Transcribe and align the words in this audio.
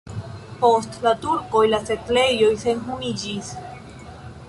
Post 0.61 0.97
la 1.03 1.11
turkoj 1.27 1.63
la 1.73 1.81
setlejo 1.91 2.51
senhomiĝis. 2.65 3.53